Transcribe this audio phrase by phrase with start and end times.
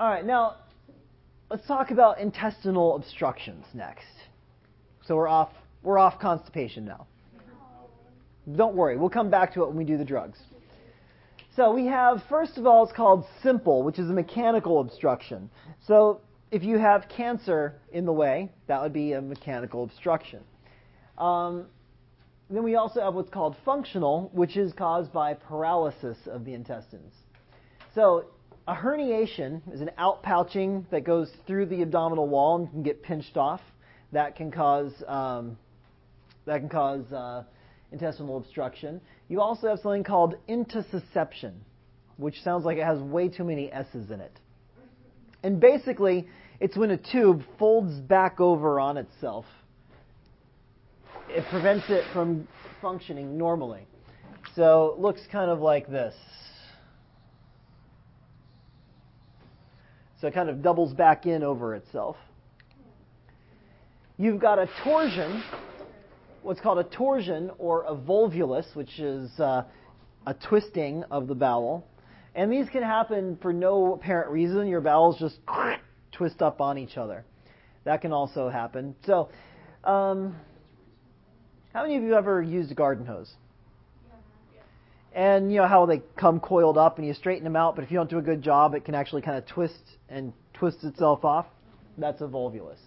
[0.00, 0.56] All right, now
[1.50, 4.06] let's talk about intestinal obstructions next.
[5.06, 5.50] So we're off
[5.82, 7.06] we're off constipation now.
[8.56, 10.38] Don't worry, we'll come back to it when we do the drugs.
[11.54, 15.50] So we have first of all it's called simple, which is a mechanical obstruction.
[15.86, 20.40] So if you have cancer in the way, that would be a mechanical obstruction.
[21.18, 21.66] Um,
[22.48, 27.12] then we also have what's called functional, which is caused by paralysis of the intestines.
[27.94, 28.24] So
[28.66, 33.36] a herniation is an outpouching that goes through the abdominal wall and can get pinched
[33.36, 33.60] off.
[34.12, 35.56] That can cause um,
[36.46, 37.44] that can cause uh,
[37.92, 39.00] intestinal obstruction.
[39.28, 41.52] You also have something called intussusception,
[42.16, 44.38] which sounds like it has way too many S's in it.
[45.42, 49.46] And basically, it's when a tube folds back over on itself.
[51.28, 52.48] It prevents it from
[52.82, 53.86] functioning normally.
[54.56, 56.14] So it looks kind of like this.
[60.20, 62.16] So it kind of doubles back in over itself.
[64.18, 65.42] You've got a torsion,
[66.42, 69.62] what's called a torsion or a volvulus, which is uh,
[70.26, 71.86] a twisting of the bowel.
[72.34, 74.66] And these can happen for no apparent reason.
[74.68, 75.38] Your bowels just
[76.12, 77.24] twist up on each other.
[77.84, 78.94] That can also happen.
[79.06, 79.30] So,
[79.84, 80.36] um,
[81.72, 83.32] how many of you ever used a garden hose?
[85.12, 87.90] And you know how they come coiled up and you straighten them out, but if
[87.90, 91.24] you don't do a good job, it can actually kind of twist and twist itself
[91.24, 91.46] off.
[91.98, 92.78] That's a volvulus.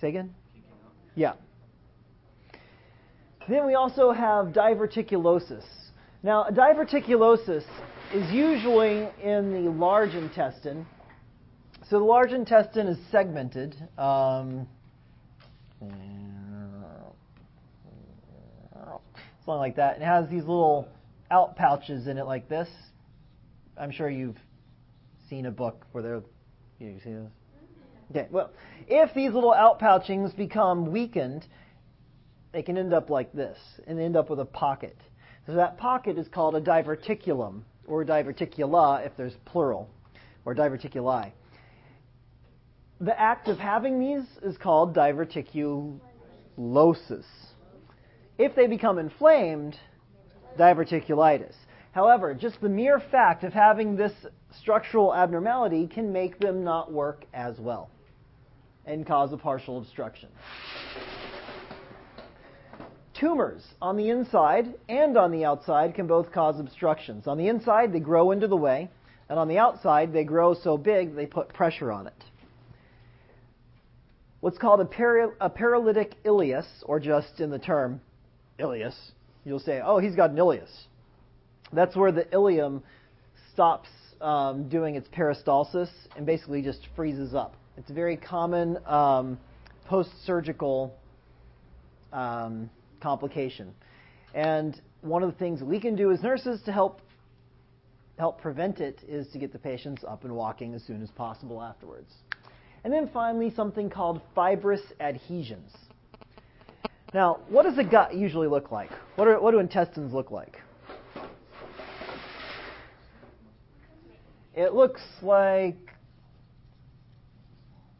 [0.00, 0.34] Say again?
[1.14, 1.34] Yeah.
[3.48, 5.64] Then we also have diverticulosis.
[6.22, 7.64] Now, diverticulosis
[8.12, 10.86] is usually in the large intestine.
[11.88, 13.76] So the large intestine is segmented.
[13.96, 14.66] Um,
[19.46, 19.94] something like that.
[19.94, 20.88] And it has these little
[21.30, 22.68] out pouches in it like this.
[23.78, 24.38] I'm sure you've
[25.30, 26.22] seen a book where they're.
[26.78, 27.30] You see this?
[28.10, 28.50] Okay, well,
[28.86, 31.46] if these little out pouchings become weakened,
[32.52, 34.96] they can end up like this and end up with a pocket.
[35.46, 39.88] So that pocket is called a diverticulum or diverticula if there's plural,
[40.44, 41.32] or diverticuli.
[43.00, 46.00] The act of having these is called diverticulosis.
[48.38, 49.78] If they become inflamed,
[50.58, 51.54] diverticulitis.
[51.92, 54.12] However, just the mere fact of having this
[54.58, 57.88] structural abnormality can make them not work as well
[58.84, 60.28] and cause a partial obstruction.
[63.18, 67.26] Tumors on the inside and on the outside can both cause obstructions.
[67.26, 68.90] On the inside, they grow into the way,
[69.30, 72.24] and on the outside, they grow so big they put pressure on it.
[74.40, 78.02] What's called a, a paralytic ileus, or just in the term
[78.58, 78.94] ileus,
[79.44, 80.70] you'll say, oh, he's got an ileus.
[81.72, 82.82] That's where the ileum
[83.52, 83.88] stops
[84.20, 87.54] um, doing its peristalsis and basically just freezes up.
[87.76, 89.38] It's a very common um,
[89.86, 90.94] post surgical
[92.12, 93.72] um, complication.
[94.34, 97.00] And one of the things we can do as nurses to help
[98.18, 101.62] help prevent it is to get the patients up and walking as soon as possible
[101.62, 102.10] afterwards.
[102.82, 105.70] And then finally, something called fibrous adhesions.
[107.14, 108.90] Now, what does the gut usually look like?
[109.14, 110.60] What, are, what do intestines look like?
[114.54, 115.76] It looks like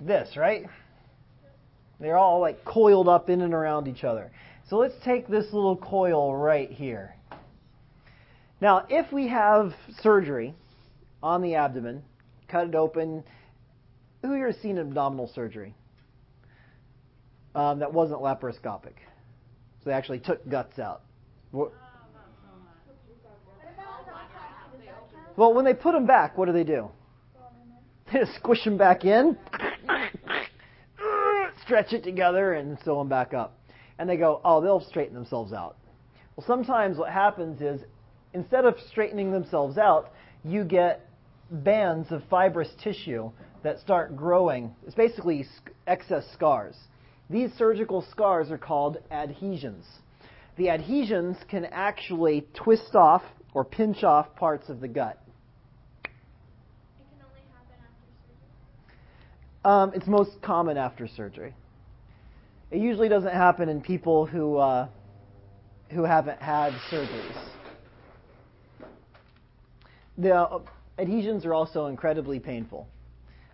[0.00, 0.66] this, right?
[2.00, 4.30] They're all like coiled up in and around each other.
[4.68, 7.14] So let's take this little coil right here.
[8.60, 10.54] Now, if we have surgery
[11.22, 12.02] on the abdomen,
[12.48, 13.24] cut it open,
[14.22, 15.74] who here has seen abdominal surgery
[17.58, 18.94] um, that wasn't laparoscopic?
[19.80, 21.02] So they actually took guts out.
[25.36, 26.90] Well, when they put them back, what do they do?
[28.10, 29.36] They just squish them back in,
[31.62, 33.58] stretch it together, and sew them back up
[33.98, 35.76] and they go, oh, they'll straighten themselves out.
[36.36, 37.80] Well, sometimes what happens is
[38.32, 40.12] instead of straightening themselves out,
[40.44, 41.04] you get
[41.50, 43.30] bands of fibrous tissue
[43.64, 44.74] that start growing.
[44.86, 45.46] It's basically
[45.86, 46.76] excess scars.
[47.30, 49.84] These surgical scars are called adhesions.
[50.56, 53.22] The adhesions can actually twist off
[53.54, 55.22] or pinch off parts of the gut.
[56.04, 56.10] It
[56.98, 59.64] can only happen after surgery?
[59.64, 61.54] Um, it's most common after surgery.
[62.70, 64.88] It usually doesn't happen in people who uh,
[65.90, 67.48] who haven't had surgeries.
[70.18, 70.60] The uh,
[70.98, 72.88] adhesions are also incredibly painful.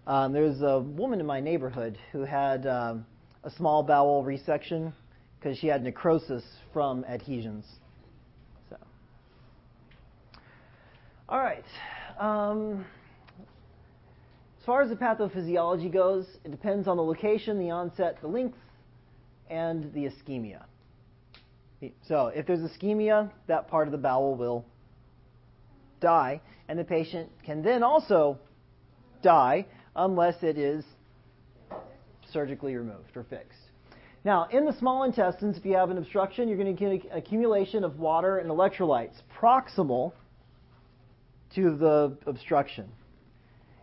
[0.07, 3.07] Um, there's a woman in my neighborhood who had um,
[3.45, 4.93] a small bowel resection
[5.39, 6.43] because she had necrosis
[6.73, 7.67] from adhesions.
[8.71, 8.77] So,
[11.29, 11.65] All right.
[12.19, 12.85] Um,
[14.59, 18.57] as far as the pathophysiology goes, it depends on the location, the onset, the length,
[19.51, 20.63] and the ischemia.
[22.09, 24.65] So if there's ischemia, that part of the bowel will
[26.01, 28.39] die, and the patient can then also
[29.23, 30.83] die unless it is
[32.35, 33.59] surgically removed or fixed.
[34.25, 37.85] Now, in the small intestines, if you have an obstruction, you're going to get accumulation
[37.85, 40.13] of water and electrolytes proximal
[41.55, 42.91] to the obstruction.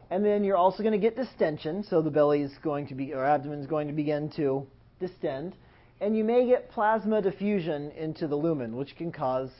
[0.09, 3.13] And then you're also going to get distension, so the belly is going to be,
[3.13, 4.67] or abdomen is going to begin to
[4.99, 5.55] distend.
[6.01, 9.51] And you may get plasma diffusion into the lumen, which can cause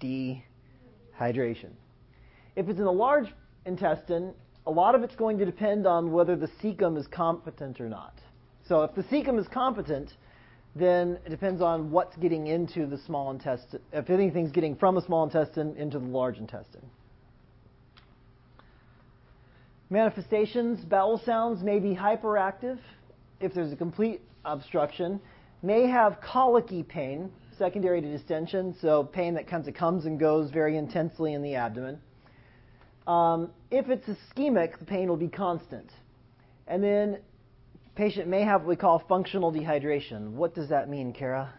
[0.00, 1.70] dehydration.
[2.54, 3.26] If it's in the large
[3.64, 4.34] intestine,
[4.66, 8.14] a lot of it's going to depend on whether the cecum is competent or not.
[8.68, 10.12] So if the cecum is competent,
[10.74, 15.02] then it depends on what's getting into the small intestine, if anything's getting from the
[15.02, 16.84] small intestine into the large intestine.
[19.88, 22.78] Manifestations, bowel sounds may be hyperactive
[23.40, 25.20] if there's a complete obstruction,
[25.62, 30.50] may have colicky pain, secondary to distension, so pain that kind of comes and goes
[30.50, 32.00] very intensely in the abdomen.
[33.06, 35.90] Um, if it's ischemic, the pain will be constant.
[36.66, 37.18] And then
[37.94, 40.32] patient may have what we call functional dehydration.
[40.32, 41.52] What does that mean, Kara?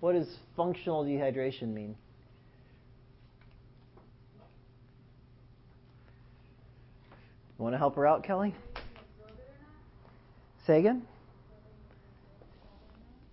[0.00, 1.96] What does functional dehydration mean?
[7.58, 8.54] Want to help her out, Kelly?
[10.66, 11.02] Say again?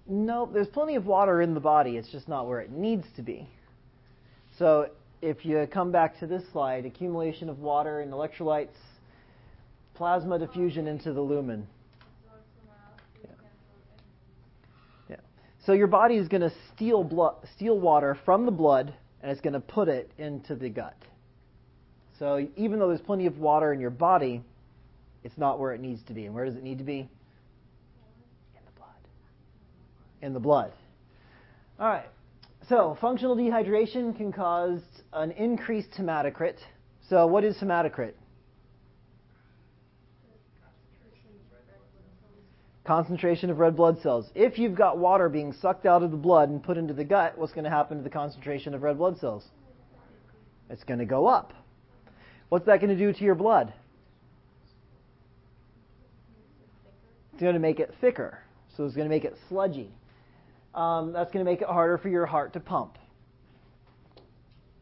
[0.07, 1.97] No, there's plenty of water in the body.
[1.97, 3.49] It's just not where it needs to be.
[4.57, 4.89] So
[5.21, 8.75] if you come back to this slide, accumulation of water and electrolytes,
[9.95, 11.67] plasma diffusion into the lumen.
[13.23, 13.31] Yeah.
[15.09, 15.15] yeah.
[15.65, 19.41] So your body is going to steal blood, steal water from the blood, and it's
[19.41, 20.97] going to put it into the gut.
[22.19, 24.43] So even though there's plenty of water in your body,
[25.23, 26.25] it's not where it needs to be.
[26.25, 26.99] And where does it need to be?
[26.99, 27.07] In
[28.65, 28.89] the blood.
[30.21, 30.71] In the blood.
[31.79, 32.07] All right.
[32.67, 34.81] So functional dehydration can cause
[35.13, 36.57] an increased hematocrit.
[37.09, 38.13] So what is hematocrit?
[42.85, 44.29] Concentration of red blood cells.
[44.35, 47.37] If you've got water being sucked out of the blood and put into the gut,
[47.37, 49.43] what's going to happen to the concentration of red blood cells?
[50.69, 51.53] It's going to go up.
[52.49, 53.73] What's that going to do to your blood?
[57.33, 58.39] It's going to make it thicker.
[58.77, 59.91] So it's going to make it sludgy.
[60.75, 62.97] Um, that's going to make it harder for your heart to pump.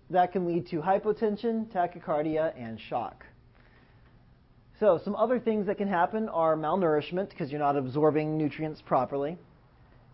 [0.10, 3.24] That can lead to hypotension, tachycardia, and shock.
[4.80, 9.38] So, some other things that can happen are malnourishment because you're not absorbing nutrients properly,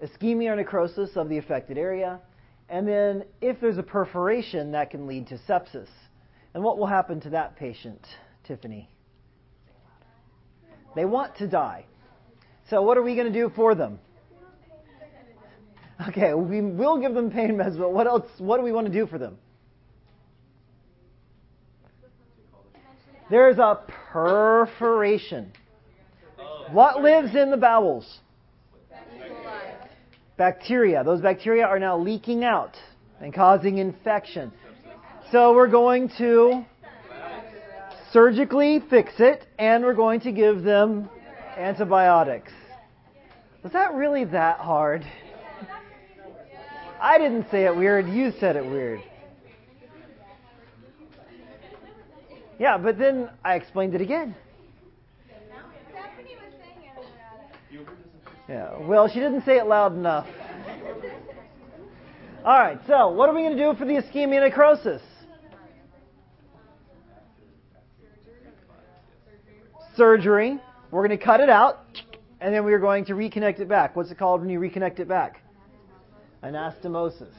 [0.03, 2.19] ischemia or necrosis of the affected area,
[2.67, 5.87] and then if there's a perforation, that can lead to sepsis.
[6.53, 8.05] And what will happen to that patient,
[8.43, 8.89] Tiffany?
[10.95, 11.85] They want to die.
[12.69, 13.99] So, what are we going to do for them?
[16.07, 18.25] Okay, we will give them pain meds, but what else?
[18.37, 19.37] What do we want to do for them?
[23.29, 23.81] There's a
[24.11, 25.51] perforation.
[26.71, 28.19] What lives in the bowels?
[30.37, 31.03] Bacteria.
[31.03, 32.75] Those bacteria are now leaking out
[33.19, 34.51] and causing infection.
[35.31, 36.65] So we're going to
[38.11, 41.09] surgically fix it and we're going to give them
[41.57, 42.51] antibiotics.
[43.63, 45.05] Was that really that hard?
[47.01, 49.01] I didn't say it weird, you said it weird.
[52.59, 54.35] Yeah, but then I explained it again.
[58.49, 60.27] Yeah, well, she didn't say it loud enough.
[62.43, 65.01] All right, so what are we going to do for the ischemia necrosis?
[69.99, 70.57] surgery.
[70.91, 71.85] We're going to cut it out,
[72.39, 73.97] and then we're going to reconnect it back.
[73.97, 75.41] What's it called when you reconnect it back?
[76.43, 77.33] Anastomosis.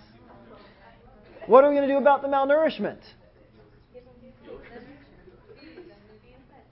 [1.47, 3.01] What are we going to do about the malnourishment?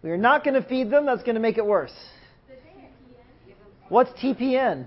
[0.03, 1.07] We are not going to feed them.
[1.07, 1.95] That's going to make it worse.
[3.89, 4.87] What's TPN?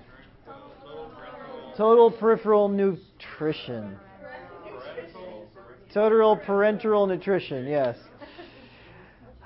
[1.76, 3.98] Total peripheral nutrition.
[5.94, 7.98] Total parenteral nutrition, yes.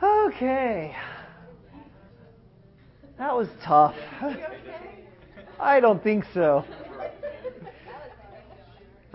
[0.04, 0.96] Okay.
[3.18, 3.96] That was tough.
[5.60, 6.66] I don't think so.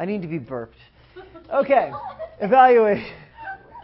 [0.01, 0.79] I need to be burped.
[1.53, 1.93] Okay,
[2.41, 3.13] evaluation.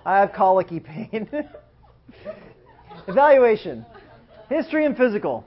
[0.07, 1.29] I have colicky pain.
[3.07, 3.85] Evaluation.
[4.49, 5.45] History and physical.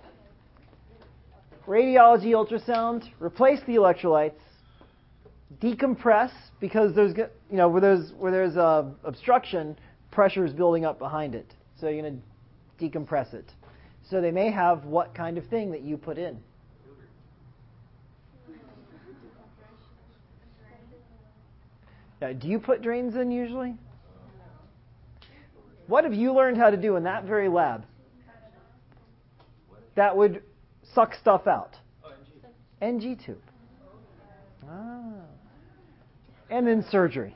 [1.65, 4.37] radiology ultrasound, replace the electrolytes,
[5.59, 9.75] decompress because there's you know where there's where there's a obstruction,
[10.11, 11.51] pressure is building up behind it.
[11.81, 12.15] So you're to
[12.79, 13.51] decompress it.
[14.07, 16.39] So they may have what kind of thing that you put in.
[22.21, 23.75] Yeah, do you put drains in usually?
[25.87, 27.85] What have you learned how to do in that very lab?
[29.95, 30.43] That would
[30.93, 31.75] suck stuff out.
[32.81, 33.41] NG tube.
[34.69, 35.13] Ah.
[36.49, 37.35] And then surgery.